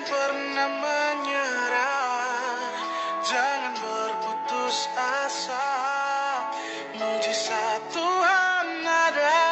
[0.00, 2.72] Jangan pernah menyerah,
[3.20, 5.68] jangan berputus asa.
[6.96, 9.44] Mujizat Tuhan ada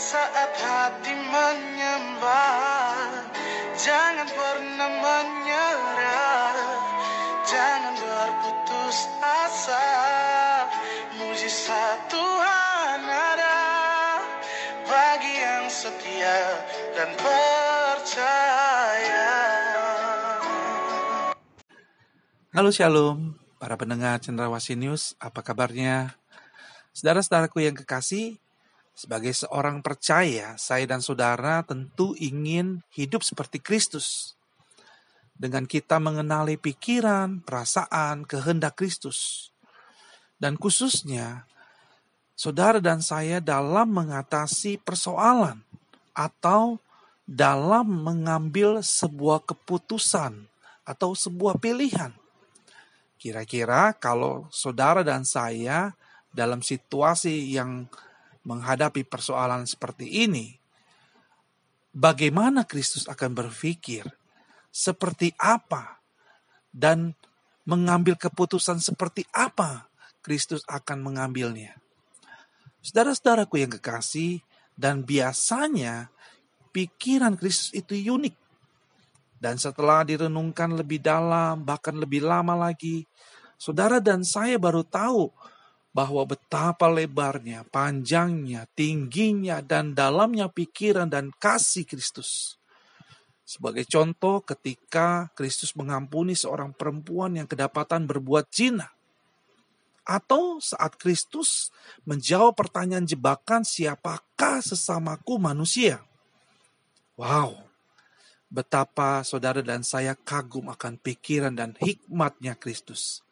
[0.00, 3.20] saat hati menyembah.
[3.76, 6.56] Jangan pernah menyerah,
[7.44, 9.92] jangan berputus asa.
[11.20, 13.60] Mujizat Tuhan ada
[14.88, 16.64] bagi yang setia
[16.96, 19.13] dan percaya.
[22.54, 26.14] Halo Shalom, para pendengar Cendrawasih News, apa kabarnya?
[26.94, 28.38] Saudara-saudaraku yang kekasih,
[28.94, 34.38] sebagai seorang percaya, saya dan saudara tentu ingin hidup seperti Kristus.
[35.34, 39.50] Dengan kita mengenali pikiran, perasaan, kehendak Kristus.
[40.38, 41.50] Dan khususnya,
[42.38, 45.58] saudara dan saya dalam mengatasi persoalan
[46.14, 46.78] atau
[47.26, 50.46] dalam mengambil sebuah keputusan
[50.86, 52.14] atau sebuah pilihan.
[53.24, 55.96] Kira-kira kalau saudara dan saya
[56.28, 57.88] dalam situasi yang
[58.44, 60.60] menghadapi persoalan seperti ini,
[61.96, 64.04] bagaimana Kristus akan berpikir,
[64.68, 66.04] seperti apa,
[66.68, 67.16] dan
[67.64, 69.88] mengambil keputusan seperti apa
[70.20, 71.80] Kristus akan mengambilnya.
[72.84, 74.44] Saudara-saudaraku yang kekasih,
[74.76, 76.12] dan biasanya
[76.76, 78.36] pikiran Kristus itu unik.
[79.44, 83.04] Dan setelah direnungkan lebih dalam, bahkan lebih lama lagi,
[83.60, 85.28] Saudara dan saya baru tahu
[85.92, 92.56] bahwa betapa lebarnya, panjangnya, tingginya, dan dalamnya pikiran dan kasih Kristus.
[93.44, 98.90] Sebagai contoh, ketika Kristus mengampuni seorang perempuan yang kedapatan berbuat zina,
[100.04, 101.68] atau saat Kristus
[102.08, 106.00] menjawab pertanyaan jebakan, "Siapakah sesamaku manusia?"
[107.14, 107.64] Wow,
[108.54, 113.26] betapa saudara dan saya kagum akan pikiran dan hikmatnya Kristus.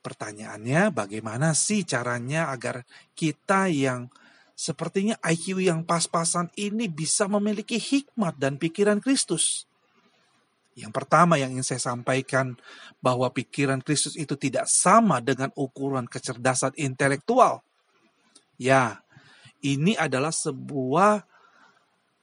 [0.00, 4.08] Pertanyaannya, bagaimana sih caranya agar kita yang
[4.56, 9.68] sepertinya IQ yang pas-pasan ini bisa memiliki hikmat dan pikiran Kristus?
[10.76, 12.56] Yang pertama yang ingin saya sampaikan
[13.04, 17.64] bahwa pikiran Kristus itu tidak sama dengan ukuran kecerdasan intelektual.
[18.56, 19.00] Ya,
[19.64, 21.24] ini adalah sebuah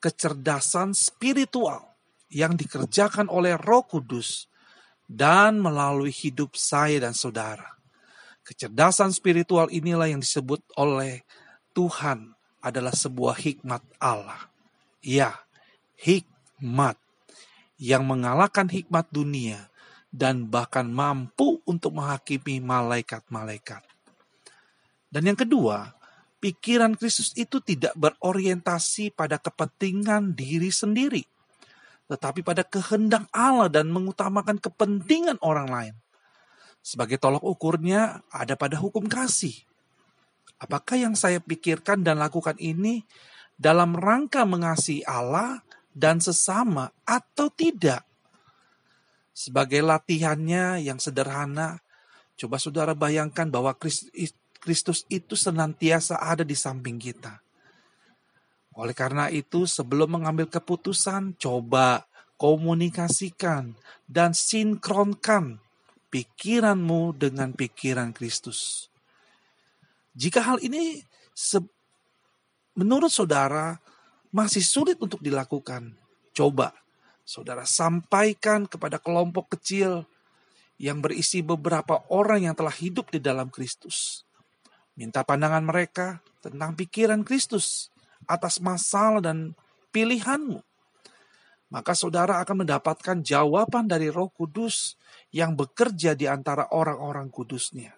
[0.04, 1.96] kecerdasan spiritual
[2.28, 4.52] yang dikerjakan oleh Roh Kudus
[5.08, 7.80] dan melalui hidup saya dan saudara.
[8.44, 11.24] Kecerdasan spiritual inilah yang disebut oleh
[11.72, 14.52] Tuhan adalah sebuah hikmat Allah.
[15.00, 15.40] Ya,
[15.96, 17.00] hikmat
[17.80, 19.72] yang mengalahkan hikmat dunia
[20.12, 23.84] dan bahkan mampu untuk menghakimi malaikat-malaikat.
[25.08, 25.96] Dan yang kedua,
[26.44, 31.24] pikiran Kristus itu tidak berorientasi pada kepentingan diri sendiri,
[32.12, 35.96] tetapi pada kehendak Allah dan mengutamakan kepentingan orang lain.
[36.84, 39.56] Sebagai tolok ukurnya ada pada hukum kasih.
[40.60, 43.08] Apakah yang saya pikirkan dan lakukan ini
[43.56, 45.64] dalam rangka mengasihi Allah
[45.96, 48.04] dan sesama atau tidak?
[49.32, 51.80] Sebagai latihannya yang sederhana,
[52.36, 54.12] coba saudara bayangkan bahwa Kristus
[55.12, 57.44] itu senantiasa ada di samping kita.
[58.74, 62.10] Oleh karena itu, sebelum mengambil keputusan, coba
[62.42, 63.78] komunikasikan
[64.10, 65.62] dan sinkronkan
[66.10, 68.90] pikiranmu dengan pikiran Kristus.
[70.14, 71.02] Jika hal ini
[72.78, 73.78] menurut saudara
[74.34, 75.94] masih sulit untuk dilakukan,
[76.34, 76.74] coba
[77.22, 80.06] saudara sampaikan kepada kelompok kecil
[80.82, 84.26] yang berisi beberapa orang yang telah hidup di dalam Kristus.
[84.94, 87.90] Minta pandangan mereka tentang pikiran Kristus
[88.30, 89.58] atas masalah dan
[89.90, 90.62] pilihanmu
[91.74, 94.94] maka saudara akan mendapatkan jawaban dari Roh Kudus
[95.34, 97.98] yang bekerja di antara orang-orang kudusnya.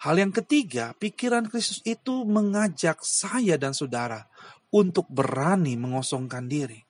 [0.00, 4.24] Hal yang ketiga, pikiran Kristus itu mengajak saya dan saudara
[4.72, 6.80] untuk berani mengosongkan diri.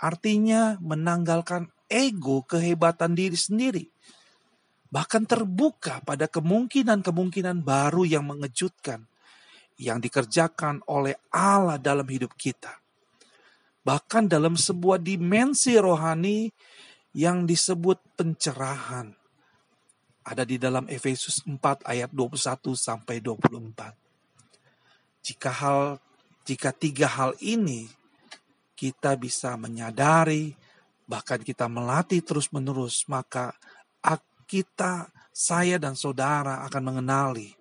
[0.00, 3.84] Artinya menanggalkan ego kehebatan diri sendiri.
[4.90, 9.06] Bahkan terbuka pada kemungkinan-kemungkinan baru yang mengejutkan
[9.78, 12.80] yang dikerjakan oleh Allah dalam hidup kita
[13.80, 16.52] bahkan dalam sebuah dimensi rohani
[17.16, 19.12] yang disebut pencerahan.
[20.20, 23.96] Ada di dalam Efesus 4 ayat 21 sampai 24.
[25.24, 25.96] Jika hal
[26.44, 27.88] jika tiga hal ini
[28.76, 30.54] kita bisa menyadari
[31.04, 33.52] bahkan kita melatih terus-menerus maka
[34.50, 37.54] kita saya dan saudara akan mengenali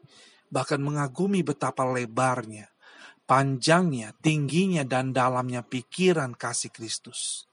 [0.49, 2.65] bahkan mengagumi betapa lebarnya
[3.29, 7.45] panjangnya, tingginya, dan dalamnya pikiran kasih Kristus.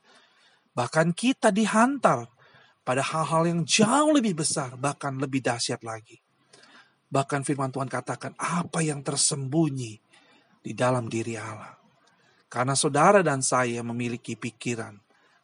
[0.72, 2.32] Bahkan kita dihantar
[2.80, 6.16] pada hal-hal yang jauh lebih besar, bahkan lebih dahsyat lagi.
[7.12, 10.00] Bahkan firman Tuhan katakan apa yang tersembunyi
[10.64, 11.76] di dalam diri Allah.
[12.48, 14.96] Karena saudara dan saya memiliki pikiran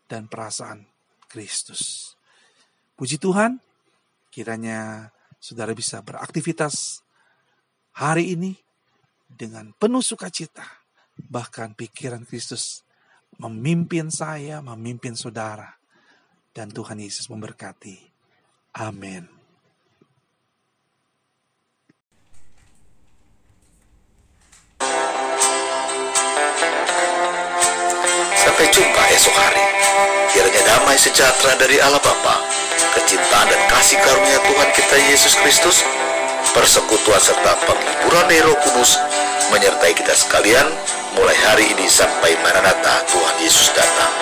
[0.09, 0.89] dan perasaan
[1.29, 2.17] Kristus.
[2.97, 3.61] Puji Tuhan,
[4.33, 7.05] kiranya saudara bisa beraktivitas
[7.93, 8.57] hari ini
[9.29, 10.65] dengan penuh sukacita.
[11.13, 12.81] Bahkan pikiran Kristus
[13.37, 15.77] memimpin saya, memimpin saudara
[16.57, 18.01] dan Tuhan Yesus memberkati.
[18.81, 19.29] Amin.
[28.43, 29.65] Sampai jumpa esok hari.
[30.33, 32.41] Kiranya damai sejahtera dari Allah Bapa,
[32.93, 35.85] kecintaan dan kasih karunia Tuhan kita Yesus Kristus,
[36.53, 39.01] persekutuan serta penghiburan Roh Kudus
[39.49, 40.69] menyertai kita sekalian
[41.17, 44.13] mulai hari ini sampai Maranatha Tuhan Yesus datang.